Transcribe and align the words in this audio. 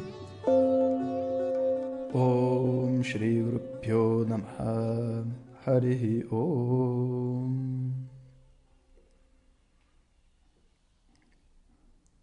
Om 2.14 3.02
Shri 3.02 3.42
Guru 3.42 4.26
Namaha 4.28 5.24
Harihi 5.66 6.26
Om 6.30 8.11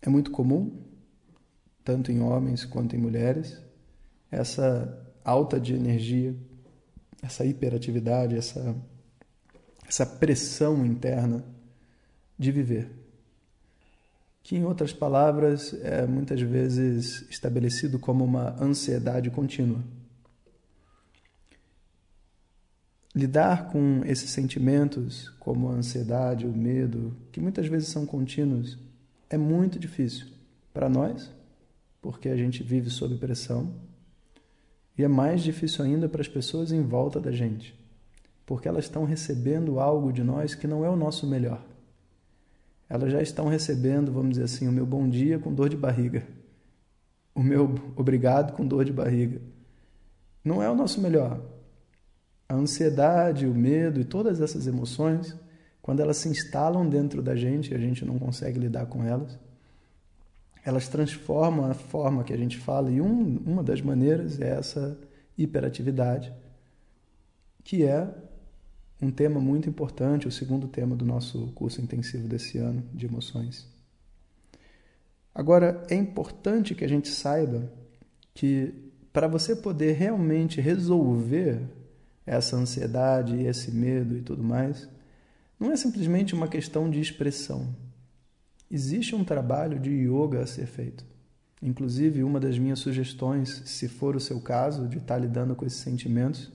É 0.01 0.09
muito 0.09 0.31
comum, 0.31 0.83
tanto 1.85 2.13
em 2.13 2.21
homens 2.21 2.65
quanto 2.65 2.95
em 2.95 2.99
mulheres, 2.99 3.61
essa 4.31 5.07
alta 5.25 5.59
de 5.59 5.75
energia, 5.75 6.37
essa 7.23 7.45
hiperatividade, 7.45 8.37
essa, 8.37 8.77
essa 9.87 10.07
pressão 10.07 10.85
interna 10.87 11.45
de 12.39 12.53
viver. 12.53 12.91
Que, 14.43 14.57
em 14.57 14.65
outras 14.65 14.93
palavras, 14.93 15.75
é 15.83 16.07
muitas 16.07 16.41
vezes 16.41 17.29
estabelecido 17.29 17.99
como 17.99 18.25
uma 18.25 18.55
ansiedade 18.63 19.31
contínua. 19.31 19.83
Lidar 23.15 23.69
com 23.71 24.03
esses 24.07 24.31
sentimentos, 24.31 25.29
como 25.41 25.69
a 25.69 25.73
ansiedade, 25.73 26.47
o 26.47 26.53
medo, 26.53 27.17
que 27.33 27.41
muitas 27.41 27.67
vezes 27.67 27.89
são 27.89 28.07
contínuos, 28.07 28.79
é 29.31 29.37
muito 29.37 29.79
difícil 29.79 30.27
para 30.73 30.89
nós, 30.89 31.31
porque 32.01 32.29
a 32.29 32.37
gente 32.37 32.63
vive 32.63 32.91
sob 32.91 33.17
pressão, 33.17 33.73
e 34.97 35.05
é 35.05 35.09
mais 35.09 35.43
difícil 35.43 35.85
ainda 35.85 36.09
para 36.09 36.21
as 36.21 36.29
pessoas 36.29 36.73
em 36.73 36.83
volta 36.83 37.21
da 37.21 37.31
gente, 37.31 37.79
porque 38.45 38.67
elas 38.67 38.85
estão 38.85 39.05
recebendo 39.05 39.79
algo 39.79 40.13
de 40.13 40.25
nós 40.25 40.55
que 40.55 40.67
não 40.67 40.85
é 40.85 40.91
o 40.91 40.97
nosso 40.97 41.27
melhor. 41.27 41.63
Elas 42.89 43.13
já 43.13 43.21
estão 43.21 43.47
recebendo, 43.47 44.11
vamos 44.11 44.31
dizer 44.31 44.45
assim, 44.45 44.67
o 44.67 44.73
meu 44.73 44.87
bom 44.87 45.09
dia 45.09 45.39
com 45.39 45.53
dor 45.53 45.69
de 45.69 45.77
barriga, 45.77 46.27
o 47.35 47.43
meu 47.43 47.75
obrigado 47.95 48.55
com 48.55 48.67
dor 48.67 48.85
de 48.85 48.93
barriga. 48.93 49.41
Não 50.43 50.63
é 50.63 50.69
o 50.69 50.75
nosso 50.75 51.01
melhor. 51.01 51.41
A 52.49 52.55
ansiedade, 52.55 53.47
o 53.47 53.55
medo 53.55 54.01
e 54.01 54.05
todas 54.05 54.41
essas 54.41 54.67
emoções 54.67 55.37
quando 55.89 56.01
elas 56.01 56.19
se 56.19 56.29
instalam 56.29 56.87
dentro 56.87 57.23
da 57.23 57.35
gente 57.35 57.73
e 57.73 57.75
a 57.75 57.79
gente 57.79 58.05
não 58.05 58.19
consegue 58.19 58.61
lidar 58.61 58.85
com 58.85 59.03
elas, 59.03 59.39
elas 60.63 60.87
transformam 60.87 61.65
a 61.65 61.73
forma 61.73 62.23
que 62.25 62.33
a 62.35 62.37
gente 62.37 62.59
fala 62.59 62.91
e 62.91 63.01
um, 63.01 63.39
uma 63.39 63.63
das 63.63 63.81
maneiras 63.81 64.39
é 64.39 64.51
essa 64.51 64.99
hiperatividade, 65.39 66.31
que 67.65 67.87
é 67.87 68.07
um 69.01 69.11
tema 69.11 69.41
muito 69.41 69.67
importante, 69.67 70.29
o 70.29 70.31
segundo 70.31 70.69
tema 70.69 70.95
do 70.95 71.07
nosso 71.07 71.47
curso 71.55 71.81
intensivo 71.81 72.29
desse 72.29 72.59
ano 72.59 72.85
de 72.93 73.07
emoções. 73.07 73.67
Agora, 75.35 75.83
é 75.89 75.95
importante 75.95 76.75
que 76.75 76.85
a 76.85 76.89
gente 76.89 77.09
saiba 77.09 77.73
que 78.35 78.75
para 79.11 79.27
você 79.27 79.57
poder 79.57 79.93
realmente 79.93 80.61
resolver 80.61 81.63
essa 82.27 82.57
ansiedade, 82.57 83.43
esse 83.43 83.71
medo 83.71 84.19
e 84.19 84.21
tudo 84.21 84.45
mais, 84.45 84.87
não 85.59 85.73
é 85.73 85.77
simplesmente 85.77 86.35
uma 86.35 86.49
questão 86.49 86.89
de 86.89 87.01
expressão. 87.01 87.75
Existe 88.71 89.15
um 89.15 89.25
trabalho 89.25 89.79
de 89.79 89.91
yoga 89.91 90.43
a 90.43 90.47
ser 90.47 90.67
feito. 90.67 91.05
Inclusive, 91.61 92.23
uma 92.23 92.39
das 92.39 92.59
minhas 92.59 92.79
sugestões, 92.79 93.63
se 93.65 93.89
for 93.89 94.15
o 94.15 94.21
seu 94.21 94.41
caso, 94.41 94.87
de 94.87 94.99
estar 94.99 95.19
lidando 95.19 95.57
com 95.57 95.67
esses 95.67 95.81
sentimentos, 95.81 96.53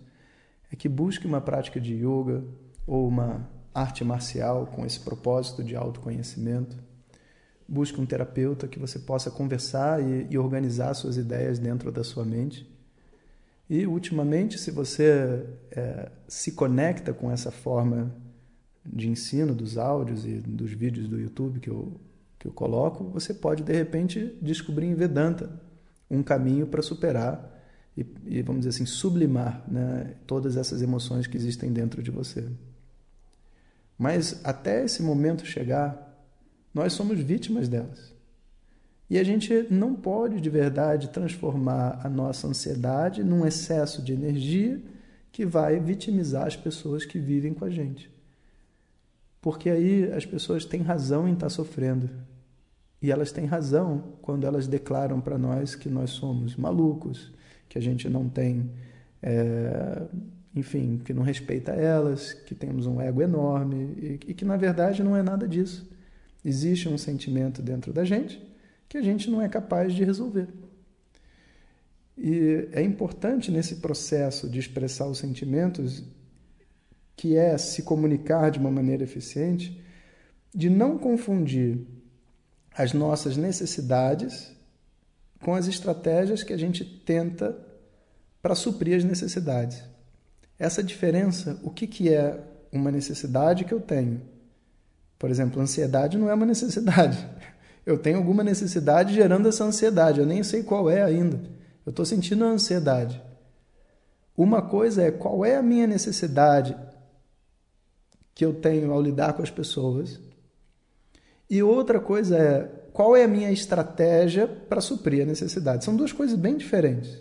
é 0.71 0.75
que 0.75 0.87
busque 0.87 1.27
uma 1.27 1.41
prática 1.41 1.79
de 1.79 1.95
yoga 1.95 2.43
ou 2.87 3.07
uma 3.07 3.49
arte 3.73 4.03
marcial 4.03 4.67
com 4.67 4.85
esse 4.85 4.99
propósito 4.99 5.63
de 5.63 5.75
autoconhecimento. 5.75 6.77
Busque 7.67 7.99
um 7.99 8.05
terapeuta 8.05 8.67
que 8.67 8.79
você 8.79 8.99
possa 8.99 9.29
conversar 9.31 10.01
e, 10.01 10.27
e 10.29 10.37
organizar 10.37 10.93
suas 10.93 11.17
ideias 11.17 11.59
dentro 11.59 11.91
da 11.91 12.03
sua 12.03 12.23
mente. 12.23 12.69
E, 13.69 13.85
ultimamente, 13.87 14.57
se 14.57 14.71
você 14.71 15.45
é, 15.71 16.11
se 16.27 16.51
conecta 16.51 17.13
com 17.13 17.31
essa 17.31 17.51
forma 17.51 18.15
de 18.85 19.09
ensino 19.09 19.53
dos 19.53 19.77
áudios 19.77 20.25
e 20.25 20.39
dos 20.39 20.71
vídeos 20.71 21.07
do 21.07 21.19
YouTube 21.19 21.59
que 21.59 21.69
eu, 21.69 21.99
que 22.37 22.47
eu 22.47 22.51
coloco, 22.51 23.05
você 23.05 23.33
pode 23.33 23.63
de 23.63 23.73
repente 23.73 24.37
descobrir 24.41 24.87
em 24.87 24.95
Vedanta 24.95 25.49
um 26.09 26.21
caminho 26.21 26.67
para 26.67 26.81
superar 26.81 27.51
e, 27.97 28.05
e, 28.25 28.41
vamos 28.41 28.61
dizer 28.61 28.69
assim, 28.69 28.85
sublimar 28.85 29.63
né, 29.67 30.15
todas 30.25 30.57
essas 30.57 30.81
emoções 30.81 31.27
que 31.27 31.37
existem 31.37 31.71
dentro 31.71 32.01
de 32.01 32.11
você. 32.11 32.47
Mas 33.97 34.41
até 34.43 34.83
esse 34.83 35.01
momento 35.01 35.45
chegar, 35.45 36.27
nós 36.73 36.93
somos 36.93 37.19
vítimas 37.19 37.69
delas. 37.69 38.13
E 39.09 39.19
a 39.19 39.23
gente 39.23 39.67
não 39.69 39.93
pode 39.93 40.41
de 40.41 40.49
verdade 40.49 41.09
transformar 41.09 41.99
a 42.03 42.09
nossa 42.09 42.47
ansiedade 42.47 43.23
num 43.23 43.45
excesso 43.45 44.01
de 44.01 44.11
energia 44.11 44.81
que 45.31 45.45
vai 45.45 45.79
vitimizar 45.79 46.47
as 46.47 46.55
pessoas 46.55 47.05
que 47.05 47.19
vivem 47.19 47.53
com 47.53 47.65
a 47.65 47.69
gente. 47.69 48.12
Porque 49.43 49.69
aí 49.69 50.09
as 50.13 50.25
pessoas 50.25 50.63
têm 50.63 50.81
razão 50.81 51.27
em 51.27 51.33
estar 51.33 51.49
sofrendo. 51.49 52.09
E 53.01 53.11
elas 53.11 53.29
têm 53.29 53.45
razão 53.45 54.15
quando 54.21 54.47
elas 54.47 54.67
declaram 54.67 55.19
para 55.19 55.37
nós 55.37 55.75
que 55.75 55.89
nós 55.89 56.11
somos 56.11 56.55
malucos, 56.55 57.29
que 57.67 57.77
a 57.77 57.81
gente 57.81 58.07
não 58.07 58.29
tem, 58.29 58.71
é, 59.21 60.03
enfim, 60.55 61.01
que 61.03 61.13
não 61.13 61.23
respeita 61.23 61.73
elas, 61.73 62.31
que 62.31 62.55
temos 62.55 62.87
um 62.87 63.01
ego 63.01 63.21
enorme 63.21 63.93
e, 63.97 64.19
e 64.29 64.33
que 64.33 64.45
na 64.45 64.55
verdade 64.55 65.03
não 65.03 65.13
é 65.13 65.21
nada 65.21 65.45
disso. 65.45 65.91
Existe 66.45 66.87
um 66.87 66.97
sentimento 66.97 67.61
dentro 67.61 67.91
da 67.91 68.05
gente 68.05 68.41
que 68.87 68.97
a 68.97 69.01
gente 69.01 69.29
não 69.29 69.41
é 69.41 69.49
capaz 69.49 69.91
de 69.93 70.05
resolver. 70.05 70.47
E 72.17 72.69
é 72.71 72.81
importante 72.81 73.51
nesse 73.51 73.77
processo 73.77 74.49
de 74.49 74.57
expressar 74.57 75.07
os 75.07 75.17
sentimentos 75.17 76.01
que 77.15 77.37
é 77.37 77.57
se 77.57 77.83
comunicar 77.83 78.49
de 78.49 78.59
uma 78.59 78.71
maneira 78.71 79.03
eficiente, 79.03 79.81
de 80.53 80.69
não 80.69 80.97
confundir 80.97 81.79
as 82.75 82.93
nossas 82.93 83.37
necessidades 83.37 84.51
com 85.41 85.53
as 85.53 85.67
estratégias 85.67 86.43
que 86.43 86.53
a 86.53 86.57
gente 86.57 86.83
tenta 86.83 87.55
para 88.41 88.55
suprir 88.55 88.97
as 88.97 89.03
necessidades. 89.03 89.83
Essa 90.57 90.83
diferença, 90.83 91.59
o 91.63 91.69
que, 91.69 91.87
que 91.87 92.13
é 92.13 92.39
uma 92.71 92.91
necessidade 92.91 93.65
que 93.65 93.73
eu 93.73 93.79
tenho? 93.79 94.21
Por 95.19 95.29
exemplo, 95.29 95.61
ansiedade 95.61 96.17
não 96.17 96.29
é 96.29 96.33
uma 96.33 96.45
necessidade. 96.45 97.17
Eu 97.85 97.97
tenho 97.97 98.17
alguma 98.17 98.45
necessidade 98.45 99.13
gerando 99.13 99.49
essa 99.49 99.65
ansiedade, 99.65 100.21
eu 100.21 100.25
nem 100.25 100.41
sei 100.41 100.63
qual 100.63 100.89
é 100.89 101.03
ainda. 101.03 101.35
Eu 101.85 101.89
estou 101.89 102.05
sentindo 102.05 102.45
a 102.45 102.47
ansiedade. 102.47 103.21
Uma 104.37 104.61
coisa 104.61 105.03
é 105.03 105.11
qual 105.11 105.43
é 105.43 105.57
a 105.57 105.61
minha 105.61 105.85
necessidade 105.85 106.77
que 108.33 108.43
eu 108.43 108.53
tenho 108.53 108.91
ao 108.91 109.01
lidar 109.01 109.33
com 109.33 109.43
as 109.43 109.51
pessoas. 109.51 110.19
E 111.49 111.61
outra 111.61 111.99
coisa 111.99 112.37
é 112.37 112.83
qual 112.91 113.15
é 113.15 113.23
a 113.23 113.27
minha 113.27 113.51
estratégia 113.51 114.47
para 114.47 114.81
suprir 114.81 115.23
a 115.23 115.25
necessidade. 115.25 115.83
São 115.83 115.95
duas 115.95 116.11
coisas 116.11 116.37
bem 116.37 116.57
diferentes. 116.57 117.17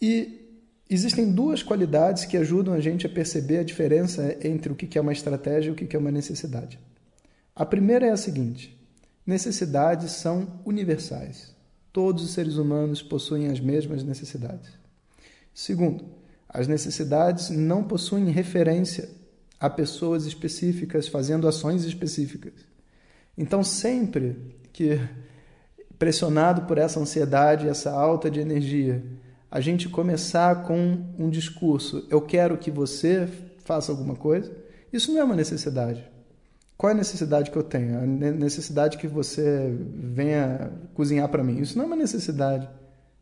E 0.00 0.58
existem 0.88 1.30
duas 1.30 1.62
qualidades 1.62 2.24
que 2.24 2.36
ajudam 2.36 2.74
a 2.74 2.80
gente 2.80 3.06
a 3.06 3.10
perceber 3.10 3.58
a 3.58 3.64
diferença 3.64 4.36
entre 4.46 4.72
o 4.72 4.74
que 4.74 4.98
é 4.98 5.00
uma 5.00 5.12
estratégia 5.12 5.70
e 5.70 5.72
o 5.72 5.74
que 5.74 5.94
é 5.94 5.98
uma 5.98 6.10
necessidade. 6.10 6.78
A 7.54 7.64
primeira 7.64 8.06
é 8.06 8.10
a 8.10 8.16
seguinte: 8.16 8.76
necessidades 9.26 10.12
são 10.12 10.60
universais. 10.64 11.54
Todos 11.92 12.24
os 12.24 12.32
seres 12.32 12.56
humanos 12.56 13.02
possuem 13.02 13.48
as 13.48 13.60
mesmas 13.60 14.02
necessidades. 14.02 14.70
Segundo, 15.54 16.04
as 16.48 16.68
necessidades 16.68 17.50
não 17.50 17.82
possuem 17.82 18.30
referência 18.30 19.08
a 19.58 19.68
pessoas 19.70 20.26
específicas 20.26 21.08
fazendo 21.08 21.48
ações 21.48 21.84
específicas. 21.84 22.52
Então, 23.36 23.64
sempre 23.64 24.36
que 24.72 25.00
pressionado 25.98 26.62
por 26.62 26.78
essa 26.78 27.00
ansiedade, 27.00 27.68
essa 27.68 27.90
alta 27.90 28.30
de 28.30 28.40
energia, 28.40 29.02
a 29.50 29.60
gente 29.60 29.88
começar 29.88 30.62
com 30.64 31.04
um 31.18 31.30
discurso, 31.30 32.06
eu 32.10 32.20
quero 32.20 32.58
que 32.58 32.70
você 32.70 33.28
faça 33.64 33.92
alguma 33.92 34.16
coisa, 34.16 34.52
isso 34.92 35.12
não 35.12 35.20
é 35.20 35.24
uma 35.24 35.36
necessidade. 35.36 36.04
Qual 36.76 36.90
é 36.90 36.92
a 36.92 36.96
necessidade 36.96 37.50
que 37.50 37.56
eu 37.56 37.62
tenho? 37.62 37.98
A 37.98 38.06
necessidade 38.06 38.98
que 38.98 39.06
você 39.06 39.74
venha 39.78 40.72
cozinhar 40.92 41.28
para 41.28 41.42
mim. 41.42 41.60
Isso 41.60 41.78
não 41.78 41.84
é 41.84 41.86
uma 41.86 41.96
necessidade. 41.96 42.68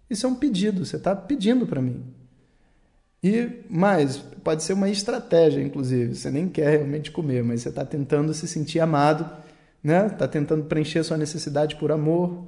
Isso 0.08 0.26
é 0.26 0.28
um 0.28 0.34
pedido. 0.34 0.84
Você 0.84 0.96
está 0.96 1.14
pedindo 1.14 1.66
para 1.66 1.80
mim. 1.80 2.02
E 3.22 3.64
mais, 3.70 4.18
pode 4.18 4.62
ser 4.62 4.72
uma 4.72 4.88
estratégia, 4.88 5.62
inclusive. 5.62 6.14
Você 6.14 6.30
nem 6.30 6.48
quer 6.48 6.70
realmente 6.70 7.10
comer, 7.10 7.44
mas 7.44 7.62
você 7.62 7.68
está 7.68 7.84
tentando 7.84 8.34
se 8.34 8.48
sentir 8.48 8.80
amado 8.80 9.42
né? 9.82 10.08
Tá 10.10 10.28
tentando 10.28 10.64
preencher 10.64 11.02
sua 11.02 11.16
necessidade 11.16 11.76
por 11.76 11.90
amor. 11.90 12.44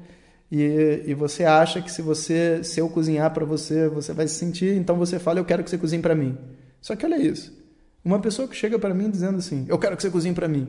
E, 0.52 1.02
e 1.06 1.14
você 1.14 1.44
acha 1.44 1.82
que 1.82 1.90
se 1.90 2.00
você 2.00 2.62
se 2.62 2.78
eu 2.78 2.88
cozinhar 2.88 3.32
para 3.32 3.44
você, 3.44 3.88
você 3.88 4.12
vai 4.12 4.28
se 4.28 4.34
sentir, 4.34 4.76
então 4.76 4.96
você 4.96 5.18
fala, 5.18 5.40
eu 5.40 5.44
quero 5.44 5.64
que 5.64 5.70
você 5.70 5.78
cozinhe 5.78 6.00
para 6.00 6.14
mim. 6.14 6.36
Só 6.80 6.94
que 6.94 7.04
olha 7.04 7.16
isso. 7.16 7.52
Uma 8.04 8.20
pessoa 8.20 8.46
que 8.46 8.54
chega 8.54 8.78
para 8.78 8.94
mim 8.94 9.10
dizendo 9.10 9.38
assim, 9.38 9.64
eu 9.68 9.78
quero 9.78 9.96
que 9.96 10.02
você 10.02 10.10
cozinhe 10.10 10.34
para 10.34 10.46
mim. 10.46 10.68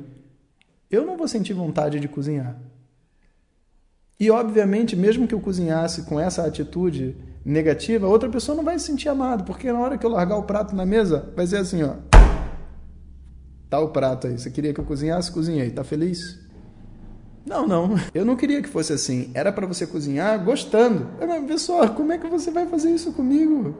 Eu 0.89 1.05
não 1.05 1.17
vou 1.17 1.27
sentir 1.27 1.53
vontade 1.53 1.99
de 1.99 2.07
cozinhar. 2.07 2.57
E 4.17 4.31
obviamente, 4.31 4.95
mesmo 4.95 5.27
que 5.27 5.35
eu 5.35 5.41
cozinhasse 5.41 6.03
com 6.03 6.19
essa 6.19 6.45
atitude 6.45 7.15
negativa, 7.45 8.07
outra 8.07 8.27
pessoa 8.27 8.55
não 8.55 8.63
vai 8.63 8.79
se 8.79 8.87
sentir 8.87 9.07
amada, 9.07 9.43
porque 9.43 9.71
na 9.71 9.79
hora 9.79 9.97
que 9.97 10.05
eu 10.05 10.09
largar 10.09 10.37
o 10.37 10.43
prato 10.43 10.75
na 10.75 10.85
mesa, 10.85 11.31
vai 11.35 11.45
ser 11.45 11.57
assim, 11.57 11.83
ó. 11.83 11.93
Tá 13.69 13.79
o 13.79 13.89
prato 13.89 14.27
aí. 14.27 14.37
Você 14.37 14.49
queria 14.49 14.73
que 14.73 14.79
eu 14.79 14.85
cozinhasse? 14.85 15.31
Cozinhei. 15.31 15.69
Tá 15.69 15.83
feliz? 15.83 16.39
Não, 17.45 17.67
não. 17.67 17.95
Eu 18.13 18.25
não 18.25 18.35
queria 18.35 18.61
que 18.61 18.69
fosse 18.69 18.93
assim. 18.93 19.29
Era 19.33 19.51
para 19.51 19.67
você 19.67 19.85
cozinhar 19.85 20.43
gostando. 20.43 21.07
Mas, 21.19 21.45
pessoal, 21.45 21.89
como 21.89 22.11
é 22.11 22.17
que 22.17 22.27
você 22.27 22.49
vai 22.49 22.65
fazer 22.67 22.89
isso 22.89 23.11
comigo? 23.11 23.75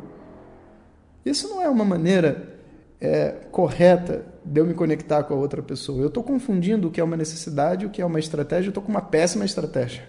Isso 1.25 1.47
não 1.47 1.61
é 1.61 1.69
uma 1.69 1.85
maneira 1.85 2.59
é, 3.01 3.29
correta 3.51 4.25
de 4.43 4.59
eu 4.59 4.65
me 4.65 4.73
conectar 4.73 5.23
com 5.23 5.33
a 5.33 5.37
outra 5.37 5.63
pessoa. 5.63 6.01
Eu 6.01 6.07
estou 6.07 6.23
confundindo 6.23 6.87
o 6.87 6.91
que 6.91 7.01
é 7.01 7.03
uma 7.03 7.17
necessidade 7.17 7.85
o 7.85 7.89
que 7.89 8.01
é 8.01 8.05
uma 8.05 8.19
estratégia. 8.19 8.67
Eu 8.67 8.71
estou 8.71 8.83
com 8.83 8.91
uma 8.91 9.01
péssima 9.01 9.45
estratégia. 9.45 10.03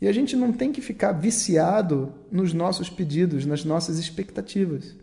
E 0.00 0.06
a 0.06 0.12
gente 0.12 0.36
não 0.36 0.52
tem 0.52 0.72
que 0.72 0.80
ficar 0.80 1.12
viciado 1.12 2.12
nos 2.30 2.52
nossos 2.52 2.90
pedidos, 2.90 3.46
nas 3.46 3.64
nossas 3.64 3.98
expectativas. 3.98 4.94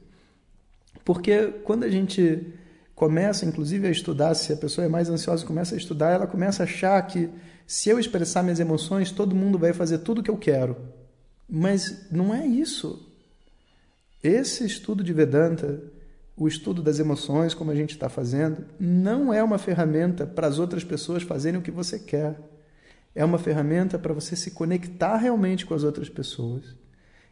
Porque 1.04 1.48
quando 1.64 1.84
a 1.84 1.90
gente 1.90 2.54
começa, 2.96 3.46
inclusive, 3.46 3.88
a 3.88 3.92
estudar, 3.92 4.36
se 4.36 4.54
a 4.54 4.58
pessoa 4.58 4.86
é 4.86 4.88
mais 4.88 5.10
ansiosa 5.10 5.46
começa 5.46 5.76
a 5.76 5.78
estudar, 5.78 6.12
ela 6.12 6.28
começa 6.28 6.64
a 6.64 6.66
achar 6.66 7.02
que 7.08 7.30
se 7.66 7.90
eu 7.90 8.00
expressar 8.00 8.44
minhas 8.44 8.60
emoções, 8.60 9.12
todo 9.12 9.36
mundo 9.36 9.58
vai 9.58 9.74
fazer 9.74 10.00
tudo 10.00 10.22
o 10.22 10.24
que 10.24 10.30
eu 10.30 10.38
quero. 10.38 10.78
Mas 11.50 12.08
não 12.12 12.34
é 12.34 12.46
isso. 12.46 13.10
Esse 14.24 14.66
estudo 14.66 15.04
de 15.04 15.12
Vedanta, 15.12 15.82
o 16.38 16.48
estudo 16.48 16.82
das 16.82 17.00
emoções, 17.00 17.54
como 17.54 17.72
a 17.72 17.76
gente 17.76 17.92
está 17.92 18.10
fazendo, 18.10 18.66
não 18.80 19.34
é 19.34 19.44
uma 19.44 19.58
ferramenta 19.58 20.26
para 20.26 20.48
as 20.48 20.60
outras 20.60 20.84
pessoas 20.84 21.24
fazerem 21.24 21.60
o 21.60 21.64
que 21.64 21.72
você 21.72 22.00
quer. 22.00 22.40
É 23.16 23.24
uma 23.24 23.38
ferramenta 23.38 24.00
para 24.00 24.14
você 24.14 24.36
se 24.36 24.52
conectar 24.52 25.18
realmente 25.18 25.66
com 25.66 25.74
as 25.74 25.84
outras 25.84 26.10
pessoas 26.10 26.76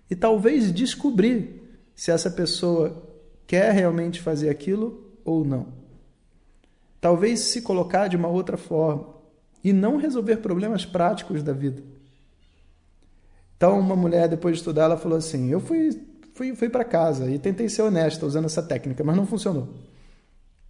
e 0.10 0.16
talvez 0.16 0.72
descobrir 0.72 1.62
se 1.96 2.12
essa 2.12 2.30
pessoa 2.30 3.10
quer 3.48 3.72
realmente 3.74 4.22
fazer 4.22 4.50
aquilo 4.50 5.12
ou 5.26 5.44
não. 5.44 5.68
Talvez 7.00 7.40
se 7.40 7.62
colocar 7.62 8.08
de 8.08 8.16
uma 8.16 8.28
outra 8.28 8.58
forma 8.58 9.08
e 9.64 9.74
não 9.74 9.98
resolver 9.98 10.38
problemas 10.38 10.86
práticos 10.86 11.42
da 11.42 11.54
vida. 11.54 11.82
Então, 13.58 13.80
uma 13.80 13.96
mulher, 13.96 14.28
depois 14.28 14.56
de 14.56 14.62
estudar, 14.62 14.86
ela 14.86 14.98
falou 14.98 15.18
assim: 15.18 15.52
Eu 15.52 15.60
fui, 15.60 16.00
fui, 16.34 16.56
fui 16.56 16.70
para 16.70 16.84
casa 16.84 17.30
e 17.30 17.38
tentei 17.38 17.70
ser 17.70 17.84
honesta 17.84 18.26
usando 18.26 18.46
essa 18.46 18.62
técnica, 18.62 19.04
mas 19.04 19.16
não 19.16 19.26
funcionou. 19.26 19.70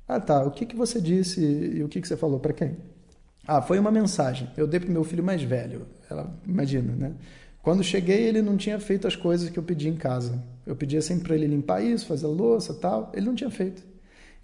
Ah, 0.07 0.19
tá. 0.19 0.43
O 0.43 0.51
que, 0.51 0.65
que 0.65 0.75
você 0.75 0.99
disse 0.99 1.41
e 1.41 1.83
o 1.83 1.87
que, 1.87 2.01
que 2.01 2.07
você 2.07 2.17
falou 2.17 2.39
para 2.39 2.51
quem? 2.51 2.77
Ah, 3.53 3.61
foi 3.61 3.77
uma 3.77 3.91
mensagem. 3.91 4.49
Eu 4.55 4.65
dei 4.65 4.79
para 4.79 4.89
meu 4.89 5.03
filho 5.03 5.21
mais 5.21 5.43
velho. 5.43 5.85
Ela 6.09 6.33
imagina, 6.47 6.95
né? 6.95 7.13
Quando 7.61 7.83
cheguei, 7.83 8.23
ele 8.23 8.41
não 8.41 8.55
tinha 8.55 8.79
feito 8.79 9.05
as 9.05 9.17
coisas 9.17 9.49
que 9.49 9.59
eu 9.59 9.63
pedi 9.63 9.89
em 9.89 9.95
casa. 9.97 10.41
Eu 10.65 10.73
pedia 10.73 11.01
sempre 11.01 11.25
para 11.25 11.35
ele 11.35 11.47
limpar 11.47 11.83
isso, 11.83 12.05
fazer 12.05 12.27
louça, 12.27 12.73
tal. 12.73 13.11
Ele 13.13 13.25
não 13.25 13.35
tinha 13.35 13.49
feito. 13.49 13.83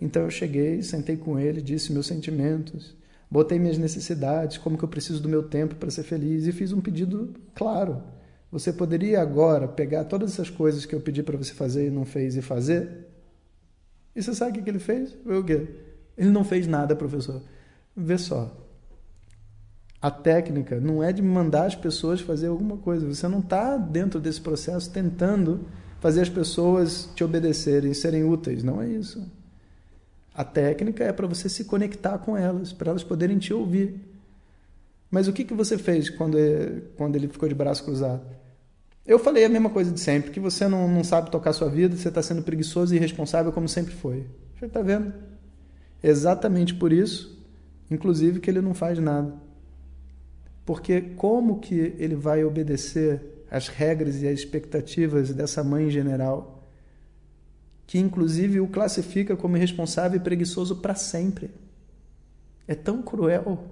Então 0.01 0.23
eu 0.23 0.29
cheguei, 0.29 0.81
sentei 0.81 1.15
com 1.15 1.39
ele, 1.39 1.61
disse 1.61 1.93
meus 1.93 2.05
sentimentos, 2.05 2.97
botei 3.31 3.57
minhas 3.57 3.77
necessidades, 3.77 4.57
como 4.57 4.77
que 4.77 4.83
eu 4.83 4.89
preciso 4.89 5.21
do 5.21 5.29
meu 5.29 5.43
tempo 5.43 5.75
para 5.75 5.89
ser 5.89 6.03
feliz 6.03 6.45
e 6.45 6.51
fiz 6.51 6.73
um 6.73 6.81
pedido 6.81 7.33
claro. 7.55 8.03
Você 8.51 8.73
poderia 8.73 9.21
agora 9.21 9.69
pegar 9.69 10.03
todas 10.03 10.33
essas 10.33 10.49
coisas 10.49 10.85
que 10.85 10.93
eu 10.93 10.99
pedi 10.99 11.23
para 11.23 11.37
você 11.37 11.53
fazer 11.53 11.87
e 11.87 11.89
não 11.89 12.03
fez 12.03 12.35
e 12.35 12.41
fazer? 12.41 13.07
E 14.13 14.21
você 14.21 14.35
sabe 14.35 14.59
o 14.59 14.63
que 14.63 14.69
ele 14.69 14.79
fez? 14.79 15.13
Foi 15.23 15.39
o 15.39 15.45
quê? 15.45 15.65
Ele 16.17 16.29
não 16.29 16.43
fez 16.43 16.67
nada, 16.67 16.93
professor. 16.93 17.41
Vê 17.95 18.17
só. 18.17 18.66
A 20.01 20.11
técnica 20.11 20.79
não 20.79 21.03
é 21.03 21.11
de 21.11 21.21
mandar 21.21 21.65
as 21.65 21.75
pessoas 21.75 22.21
fazer 22.21 22.47
alguma 22.47 22.77
coisa. 22.77 23.07
Você 23.07 23.27
não 23.27 23.39
está 23.39 23.77
dentro 23.77 24.19
desse 24.19 24.39
processo 24.39 24.91
tentando 24.91 25.65
fazer 25.99 26.21
as 26.21 26.29
pessoas 26.29 27.09
te 27.15 27.23
obedecerem, 27.23 27.93
serem 27.93 28.23
úteis. 28.23 28.63
Não 28.63 28.81
é 28.81 28.87
isso. 28.87 29.25
A 30.33 30.43
técnica 30.43 31.03
é 31.03 31.11
para 31.11 31.25
você 31.25 31.49
se 31.49 31.65
conectar 31.65 32.19
com 32.19 32.37
elas, 32.37 32.71
para 32.71 32.91
elas 32.91 33.03
poderem 33.03 33.39
te 33.39 33.51
ouvir. 33.51 33.99
Mas 35.09 35.27
o 35.27 35.33
que, 35.33 35.43
que 35.43 35.53
você 35.53 35.77
fez 35.79 36.11
quando 36.11 36.37
ele, 36.37 36.83
quando 36.95 37.15
ele 37.15 37.27
ficou 37.27 37.49
de 37.49 37.55
braço 37.55 37.83
cruzado? 37.83 38.21
Eu 39.05 39.17
falei 39.17 39.45
a 39.45 39.49
mesma 39.49 39.69
coisa 39.69 39.89
de 39.89 39.99
sempre, 39.99 40.31
que 40.31 40.39
você 40.39 40.67
não, 40.67 40.87
não 40.87 41.03
sabe 41.03 41.31
tocar 41.31 41.53
sua 41.53 41.69
vida, 41.69 41.95
você 41.95 42.09
está 42.09 42.21
sendo 42.21 42.43
preguiçoso 42.43 42.93
e 42.93 42.97
irresponsável 42.97 43.51
como 43.51 43.67
sempre 43.67 43.95
foi. 43.95 44.27
Você 44.59 44.65
está 44.65 44.81
vendo? 44.81 45.13
Exatamente 46.03 46.75
por 46.75 46.91
isso, 46.91 47.41
inclusive, 47.89 48.39
que 48.39 48.49
ele 48.49 48.61
não 48.61 48.73
faz 48.73 48.99
nada. 48.99 49.46
Porque 50.67 51.01
como 51.01 51.59
que 51.59 51.95
ele 51.97 52.13
vai 52.13 52.43
obedecer 52.43 53.21
às 53.49 53.67
regras 53.69 54.21
e 54.21 54.27
às 54.27 54.37
expectativas 54.37 55.33
dessa 55.33 55.63
mãe 55.63 55.89
general 55.89 56.57
que 57.87 57.97
inclusive 57.97 58.59
o 58.59 58.67
classifica 58.67 59.37
como 59.37 59.55
irresponsável 59.55 60.19
e 60.19 60.23
preguiçoso 60.23 60.75
para 60.75 60.93
sempre. 60.93 61.49
É 62.67 62.75
tão 62.75 63.01
cruel, 63.01 63.63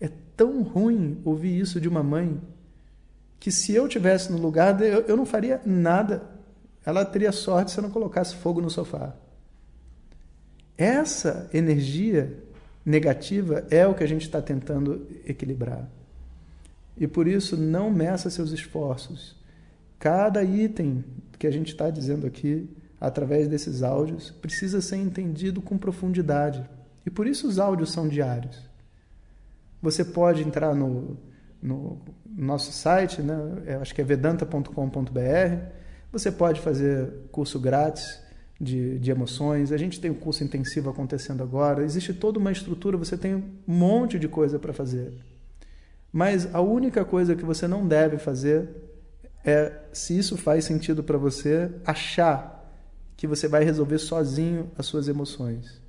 é 0.00 0.10
tão 0.36 0.62
ruim 0.64 1.22
ouvir 1.24 1.56
isso 1.56 1.80
de 1.80 1.88
uma 1.88 2.02
mãe, 2.02 2.40
que 3.38 3.52
se 3.52 3.72
eu 3.72 3.86
tivesse 3.86 4.32
no 4.32 4.38
lugar 4.38 4.74
dele, 4.74 5.04
eu 5.06 5.16
não 5.16 5.24
faria 5.24 5.60
nada. 5.64 6.20
Ela 6.84 7.04
teria 7.04 7.30
sorte 7.30 7.70
se 7.70 7.78
eu 7.78 7.82
não 7.82 7.90
colocasse 7.90 8.34
fogo 8.34 8.60
no 8.60 8.68
sofá. 8.68 9.14
Essa 10.76 11.48
energia 11.54 12.36
negativa 12.84 13.64
é 13.70 13.86
o 13.86 13.94
que 13.94 14.02
a 14.02 14.08
gente 14.08 14.22
está 14.22 14.42
tentando 14.42 15.06
equilibrar. 15.24 15.88
E 17.00 17.08
por 17.08 17.26
isso, 17.26 17.56
não 17.56 17.90
meça 17.90 18.28
seus 18.28 18.52
esforços. 18.52 19.34
Cada 19.98 20.44
item 20.44 21.02
que 21.38 21.46
a 21.46 21.50
gente 21.50 21.68
está 21.68 21.88
dizendo 21.88 22.26
aqui 22.26 22.68
através 23.00 23.48
desses 23.48 23.82
áudios 23.82 24.30
precisa 24.30 24.82
ser 24.82 24.96
entendido 24.96 25.62
com 25.62 25.78
profundidade. 25.78 26.62
E 27.06 27.08
por 27.10 27.26
isso 27.26 27.48
os 27.48 27.58
áudios 27.58 27.90
são 27.90 28.06
diários. 28.06 28.68
Você 29.80 30.04
pode 30.04 30.42
entrar 30.42 30.74
no, 30.74 31.16
no 31.62 31.98
nosso 32.36 32.70
site, 32.70 33.22
né? 33.22 33.34
É, 33.64 33.74
acho 33.76 33.94
que 33.94 34.02
é 34.02 34.04
vedanta.com.br. 34.04 35.64
Você 36.12 36.30
pode 36.30 36.60
fazer 36.60 37.10
curso 37.32 37.58
grátis 37.58 38.20
de, 38.60 38.98
de 38.98 39.10
emoções. 39.10 39.72
A 39.72 39.78
gente 39.78 39.98
tem 39.98 40.10
um 40.10 40.14
curso 40.14 40.44
intensivo 40.44 40.90
acontecendo 40.90 41.42
agora. 41.42 41.82
Existe 41.82 42.12
toda 42.12 42.38
uma 42.38 42.52
estrutura, 42.52 42.98
você 42.98 43.16
tem 43.16 43.34
um 43.34 43.42
monte 43.66 44.18
de 44.18 44.28
coisa 44.28 44.58
para 44.58 44.74
fazer. 44.74 45.14
Mas 46.12 46.52
a 46.54 46.60
única 46.60 47.04
coisa 47.04 47.36
que 47.36 47.44
você 47.44 47.68
não 47.68 47.86
deve 47.86 48.18
fazer 48.18 48.68
é, 49.44 49.80
se 49.92 50.18
isso 50.18 50.36
faz 50.36 50.64
sentido 50.64 51.02
para 51.02 51.16
você, 51.16 51.70
achar 51.84 52.58
que 53.16 53.26
você 53.26 53.48
vai 53.48 53.64
resolver 53.64 53.98
sozinho 53.98 54.70
as 54.76 54.86
suas 54.86 55.08
emoções. 55.08 55.80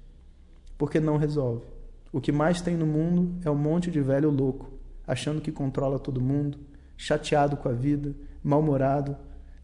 Porque 0.78 1.00
não 1.00 1.18
resolve. 1.18 1.66
O 2.12 2.20
que 2.20 2.32
mais 2.32 2.62
tem 2.62 2.76
no 2.76 2.86
mundo 2.86 3.40
é 3.46 3.50
um 3.50 3.56
monte 3.56 3.90
de 3.90 4.02
velho 4.02 4.30
louco, 4.30 4.72
achando 5.08 5.42
que 5.42 5.52
controla 5.52 5.98
todo 5.98 6.22
mundo, 6.22 6.60
chateado 6.98 7.56
com 7.56 7.70
a 7.70 7.74
vida, 7.74 8.14
mal-humorado, 8.44 9.16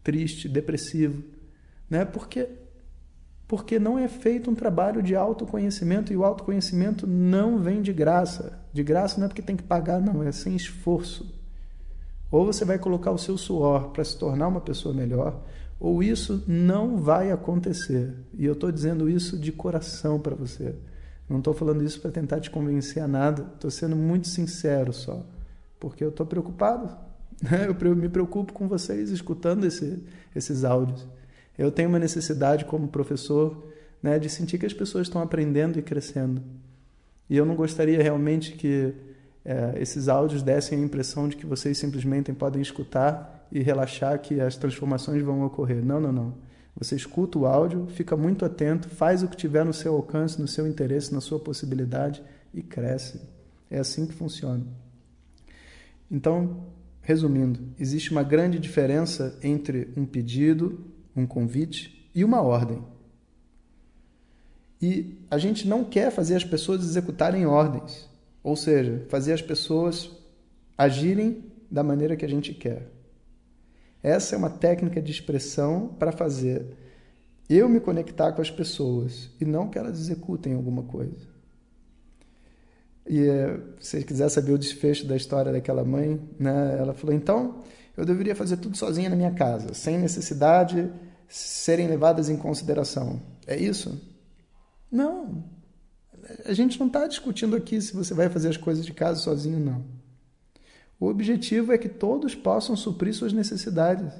triste, 0.02 0.48
depressivo, 0.48 1.22
né? 1.90 2.04
Porque 2.04 2.48
porque 3.48 3.78
não 3.78 3.98
é 3.98 4.06
feito 4.06 4.50
um 4.50 4.54
trabalho 4.54 5.02
de 5.02 5.16
autoconhecimento 5.16 6.12
e 6.12 6.16
o 6.16 6.22
autoconhecimento 6.22 7.06
não 7.06 7.58
vem 7.58 7.80
de 7.80 7.94
graça. 7.94 8.60
De 8.74 8.84
graça 8.84 9.18
não 9.18 9.24
é 9.24 9.28
porque 9.28 9.40
tem 9.40 9.56
que 9.56 9.62
pagar, 9.62 10.02
não, 10.02 10.22
é 10.22 10.30
sem 10.30 10.54
esforço. 10.54 11.34
Ou 12.30 12.44
você 12.44 12.62
vai 12.66 12.78
colocar 12.78 13.10
o 13.10 13.16
seu 13.16 13.38
suor 13.38 13.88
para 13.88 14.04
se 14.04 14.18
tornar 14.18 14.48
uma 14.48 14.60
pessoa 14.60 14.94
melhor, 14.94 15.42
ou 15.80 16.02
isso 16.02 16.44
não 16.46 16.98
vai 16.98 17.32
acontecer. 17.32 18.14
E 18.34 18.44
eu 18.44 18.52
estou 18.52 18.70
dizendo 18.70 19.08
isso 19.08 19.38
de 19.38 19.50
coração 19.50 20.20
para 20.20 20.34
você. 20.34 20.74
Não 21.26 21.38
estou 21.38 21.54
falando 21.54 21.82
isso 21.82 22.00
para 22.02 22.10
tentar 22.10 22.40
te 22.40 22.50
convencer 22.50 23.02
a 23.02 23.08
nada. 23.08 23.46
Estou 23.54 23.70
sendo 23.70 23.96
muito 23.96 24.28
sincero 24.28 24.92
só, 24.92 25.24
porque 25.80 26.04
eu 26.04 26.10
estou 26.10 26.26
preocupado. 26.26 26.94
Né? 27.40 27.68
Eu 27.68 27.94
me 27.94 28.08
preocupo 28.08 28.52
com 28.52 28.66
vocês 28.66 29.10
escutando 29.10 29.64
esse, 29.64 30.02
esses 30.34 30.64
áudios. 30.64 31.06
Eu 31.58 31.72
tenho 31.72 31.88
uma 31.88 31.98
necessidade 31.98 32.64
como 32.64 32.88
professor 32.88 33.66
né, 34.02 34.18
de 34.18 34.30
sentir 34.30 34.58
que 34.58 34.66
as 34.66 34.72
pessoas 34.72 35.08
estão 35.08 35.20
aprendendo 35.20 35.78
e 35.78 35.82
crescendo. 35.82 36.40
E 37.28 37.36
eu 37.36 37.44
não 37.44 37.56
gostaria 37.56 38.02
realmente 38.02 38.52
que 38.52 38.94
é, 39.44 39.74
esses 39.80 40.08
áudios 40.08 40.42
dessem 40.42 40.78
a 40.78 40.84
impressão 40.84 41.28
de 41.28 41.36
que 41.36 41.44
vocês 41.44 41.76
simplesmente 41.76 42.32
podem 42.32 42.62
escutar 42.62 43.48
e 43.50 43.60
relaxar 43.60 44.20
que 44.20 44.40
as 44.40 44.56
transformações 44.56 45.22
vão 45.22 45.42
ocorrer. 45.42 45.84
Não, 45.84 46.00
não, 46.00 46.12
não. 46.12 46.34
Você 46.76 46.94
escuta 46.94 47.38
o 47.38 47.46
áudio, 47.46 47.88
fica 47.88 48.16
muito 48.16 48.44
atento, 48.44 48.88
faz 48.88 49.22
o 49.22 49.28
que 49.28 49.36
tiver 49.36 49.64
no 49.64 49.72
seu 49.72 49.94
alcance, 49.94 50.40
no 50.40 50.46
seu 50.46 50.66
interesse, 50.66 51.12
na 51.12 51.20
sua 51.20 51.40
possibilidade 51.40 52.22
e 52.54 52.62
cresce. 52.62 53.20
É 53.68 53.78
assim 53.78 54.06
que 54.06 54.14
funciona. 54.14 54.64
Então, 56.10 56.64
resumindo, 57.02 57.60
existe 57.78 58.12
uma 58.12 58.22
grande 58.22 58.58
diferença 58.58 59.38
entre 59.42 59.92
um 59.96 60.06
pedido, 60.06 60.78
um 61.18 61.26
convite 61.26 62.10
e 62.14 62.24
uma 62.24 62.40
ordem. 62.40 62.82
E 64.80 65.18
a 65.30 65.38
gente 65.38 65.66
não 65.66 65.84
quer 65.84 66.10
fazer 66.10 66.36
as 66.36 66.44
pessoas 66.44 66.82
executarem 66.82 67.46
ordens, 67.46 68.08
ou 68.42 68.54
seja, 68.54 69.04
fazer 69.08 69.32
as 69.32 69.42
pessoas 69.42 70.10
agirem 70.76 71.44
da 71.70 71.82
maneira 71.82 72.16
que 72.16 72.24
a 72.24 72.28
gente 72.28 72.54
quer. 72.54 72.88
Essa 74.02 74.36
é 74.36 74.38
uma 74.38 74.50
técnica 74.50 75.02
de 75.02 75.10
expressão 75.10 75.88
para 75.98 76.12
fazer 76.12 76.64
eu 77.48 77.68
me 77.68 77.80
conectar 77.80 78.32
com 78.32 78.42
as 78.42 78.50
pessoas 78.50 79.30
e 79.40 79.44
não 79.44 79.68
que 79.68 79.78
elas 79.78 79.98
executem 79.98 80.54
alguma 80.54 80.82
coisa. 80.82 81.26
E 83.08 83.26
eh, 83.26 83.58
se 83.80 83.90
você 83.90 84.02
quiser 84.02 84.28
saber 84.28 84.52
o 84.52 84.58
desfecho 84.58 85.06
da 85.06 85.16
história 85.16 85.50
daquela 85.50 85.82
mãe, 85.82 86.20
né, 86.38 86.76
ela 86.78 86.92
falou: 86.92 87.16
então 87.16 87.62
eu 87.96 88.04
deveria 88.04 88.36
fazer 88.36 88.58
tudo 88.58 88.76
sozinha 88.76 89.08
na 89.08 89.16
minha 89.16 89.32
casa, 89.32 89.72
sem 89.72 89.96
necessidade 89.98 90.82
de 90.82 91.07
serem 91.28 91.86
levadas 91.86 92.28
em 92.28 92.36
consideração. 92.36 93.20
É 93.46 93.56
isso? 93.56 94.00
Não. 94.90 95.44
A 96.44 96.52
gente 96.52 96.78
não 96.80 96.86
está 96.86 97.06
discutindo 97.06 97.54
aqui 97.54 97.80
se 97.80 97.94
você 97.94 98.14
vai 98.14 98.28
fazer 98.28 98.48
as 98.48 98.56
coisas 98.56 98.84
de 98.84 98.92
casa 98.92 99.20
sozinho, 99.20 99.60
não. 99.60 99.84
O 100.98 101.06
objetivo 101.06 101.72
é 101.72 101.78
que 101.78 101.88
todos 101.88 102.34
possam 102.34 102.74
suprir 102.74 103.14
suas 103.14 103.32
necessidades. 103.32 104.12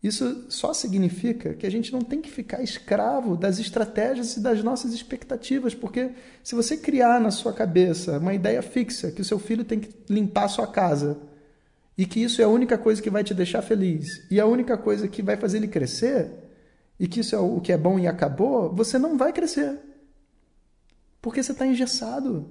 Isso 0.00 0.46
só 0.48 0.72
significa 0.72 1.54
que 1.54 1.66
a 1.66 1.70
gente 1.70 1.92
não 1.92 2.02
tem 2.02 2.22
que 2.22 2.30
ficar 2.30 2.62
escravo 2.62 3.36
das 3.36 3.58
estratégias 3.58 4.36
e 4.36 4.40
das 4.40 4.62
nossas 4.62 4.92
expectativas, 4.92 5.74
porque 5.74 6.12
se 6.44 6.54
você 6.54 6.76
criar 6.76 7.20
na 7.20 7.32
sua 7.32 7.52
cabeça 7.52 8.18
uma 8.18 8.32
ideia 8.32 8.62
fixa 8.62 9.10
que 9.10 9.20
o 9.20 9.24
seu 9.24 9.40
filho 9.40 9.64
tem 9.64 9.80
que 9.80 9.92
limpar 10.08 10.44
a 10.44 10.48
sua 10.48 10.68
casa 10.68 11.18
e 11.98 12.06
que 12.06 12.22
isso 12.22 12.40
é 12.40 12.44
a 12.44 12.48
única 12.48 12.78
coisa 12.78 13.02
que 13.02 13.10
vai 13.10 13.24
te 13.24 13.34
deixar 13.34 13.60
feliz 13.60 14.24
e 14.30 14.38
a 14.38 14.46
única 14.46 14.78
coisa 14.78 15.08
que 15.08 15.20
vai 15.20 15.36
fazer 15.36 15.56
ele 15.56 15.66
crescer 15.66 16.30
e 16.96 17.08
que 17.08 17.18
isso 17.18 17.34
é 17.34 17.38
o 17.38 17.60
que 17.60 17.72
é 17.72 17.76
bom 17.76 17.98
e 17.98 18.06
acabou, 18.06 18.72
você 18.72 18.98
não 19.00 19.18
vai 19.18 19.32
crescer. 19.32 19.76
Porque 21.20 21.42
você 21.42 21.50
está 21.50 21.66
engessado. 21.66 22.48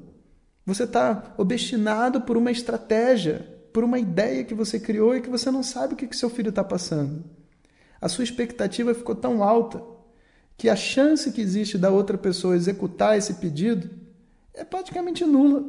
Você 0.65 0.83
está 0.83 1.33
obstinado 1.37 2.21
por 2.21 2.35
uma 2.35 2.51
estratégia, 2.51 3.47
por 3.71 3.85
uma 3.85 3.97
ideia 3.97 4.43
que 4.43 4.53
você 4.53 4.79
criou 4.79 5.15
e 5.15 5.21
que 5.21 5.29
você 5.29 5.49
não 5.49 5.63
sabe 5.63 5.93
o 5.93 5.97
que, 5.97 6.07
que 6.07 6.17
seu 6.17 6.29
filho 6.29 6.49
está 6.49 6.63
passando. 6.63 7.23
A 8.01 8.09
sua 8.09 8.25
expectativa 8.25 8.93
ficou 8.93 9.15
tão 9.15 9.41
alta 9.41 9.81
que 10.57 10.67
a 10.67 10.75
chance 10.75 11.31
que 11.31 11.39
existe 11.39 11.77
da 11.77 11.89
outra 11.89 12.17
pessoa 12.17 12.55
executar 12.55 13.17
esse 13.17 13.35
pedido 13.35 13.89
é 14.53 14.65
praticamente 14.65 15.23
nula. 15.23 15.63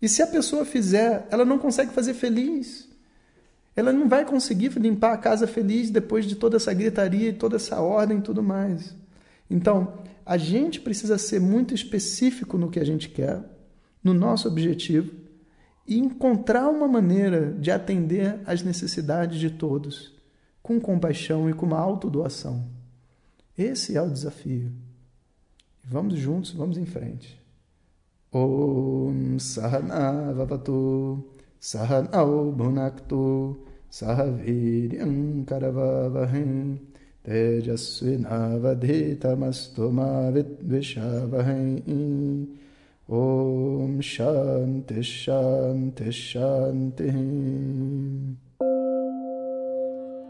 E 0.00 0.08
se 0.08 0.22
a 0.22 0.26
pessoa 0.26 0.64
fizer, 0.64 1.26
ela 1.30 1.44
não 1.44 1.58
consegue 1.58 1.92
fazer 1.92 2.14
feliz. 2.14 2.88
Ela 3.76 3.92
não 3.92 4.08
vai 4.08 4.24
conseguir 4.24 4.68
limpar 4.78 5.12
a 5.12 5.18
casa 5.18 5.46
feliz 5.46 5.90
depois 5.90 6.24
de 6.24 6.36
toda 6.36 6.56
essa 6.56 6.72
gritaria 6.72 7.28
e 7.28 7.34
toda 7.34 7.56
essa 7.56 7.80
ordem 7.80 8.18
e 8.18 8.22
tudo 8.22 8.42
mais. 8.42 8.94
Então, 9.48 10.02
a 10.24 10.36
gente 10.36 10.80
precisa 10.80 11.18
ser 11.18 11.40
muito 11.40 11.74
específico 11.74 12.56
no 12.56 12.70
que 12.70 12.80
a 12.80 12.84
gente 12.84 13.08
quer 13.08 13.42
no 14.02 14.14
nosso 14.14 14.48
objetivo 14.48 15.12
e 15.86 15.98
encontrar 15.98 16.68
uma 16.68 16.86
maneira 16.86 17.52
de 17.52 17.70
atender 17.70 18.40
às 18.46 18.62
necessidades 18.62 19.38
de 19.38 19.50
todos, 19.50 20.14
com 20.62 20.80
compaixão 20.80 21.50
e 21.50 21.52
com 21.52 21.66
uma 21.66 21.78
autodoação. 21.78 22.68
Esse 23.58 23.96
é 23.96 24.02
o 24.02 24.10
desafio. 24.10 24.70
Vamos 25.82 26.14
juntos, 26.14 26.52
vamos 26.52 26.78
em 26.78 26.86
frente. 26.86 27.39
Om 28.32 29.40
Sahana 29.40 30.32
Vavatu 30.32 31.24
Sahanau 31.60 32.54
Bhunaktu 32.54 33.56
Sahaviryam 33.90 35.44
Karavavahem 35.44 36.78
Tejasvinavadhitamastu 37.26 39.90
Vidvishavahem 40.32 42.46
Om 43.08 44.00
Shanti 44.00 45.02
Shanti 45.02 46.12
Shanti. 46.12 47.10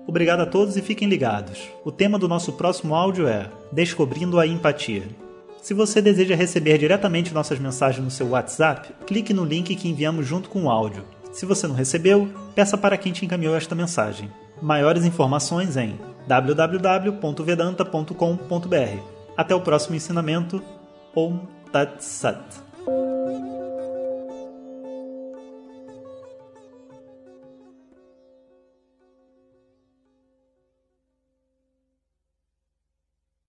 Obrigado 0.06 0.40
a 0.40 0.46
todos 0.46 0.78
e 0.78 0.80
fiquem 0.80 1.06
ligados. 1.06 1.68
O 1.84 1.92
tema 1.92 2.18
do 2.18 2.26
nosso 2.26 2.54
próximo 2.54 2.94
áudio 2.94 3.28
é 3.28 3.52
Descobrindo 3.70 4.40
a 4.40 4.46
Empatia. 4.46 5.29
Se 5.62 5.74
você 5.74 6.00
deseja 6.00 6.34
receber 6.34 6.78
diretamente 6.78 7.34
nossas 7.34 7.58
mensagens 7.58 8.02
no 8.02 8.10
seu 8.10 8.28
WhatsApp, 8.28 8.94
clique 9.06 9.34
no 9.34 9.44
link 9.44 9.76
que 9.76 9.88
enviamos 9.88 10.26
junto 10.26 10.48
com 10.48 10.64
o 10.64 10.70
áudio. 10.70 11.04
Se 11.32 11.46
você 11.46 11.68
não 11.68 11.74
recebeu, 11.74 12.28
peça 12.54 12.78
para 12.78 12.96
quem 12.96 13.12
te 13.12 13.24
encaminhou 13.24 13.54
esta 13.54 13.74
mensagem. 13.74 14.30
Maiores 14.60 15.04
informações 15.04 15.76
em 15.76 15.98
www.vedanta.com.br. 16.26 19.02
Até 19.36 19.54
o 19.54 19.60
próximo 19.60 19.94
ensinamento. 19.96 20.62
Om 21.14 21.40
Tat 21.72 22.02
Sat. 22.02 22.69